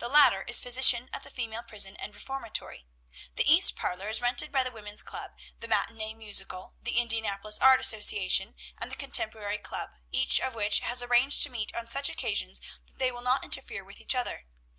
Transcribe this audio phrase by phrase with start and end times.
[0.00, 2.84] The latter is physician at the female prison and reformatory.
[3.36, 7.80] "'The east parlor is rented by the Woman's Club, the Matinée Musicale, the Indianapolis Art
[7.80, 12.60] Association, and the Contemporary Club, each of which has arranged to meet on such occasions
[12.84, 14.44] that they will not interfere with each other.